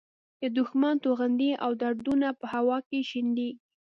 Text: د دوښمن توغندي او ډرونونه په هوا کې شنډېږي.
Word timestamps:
د 0.41 0.43
دوښمن 0.55 0.95
توغندي 1.03 1.51
او 1.63 1.71
ډرونونه 1.81 2.27
په 2.39 2.45
هوا 2.53 2.77
کې 2.87 2.99
شنډېږي. 3.09 3.57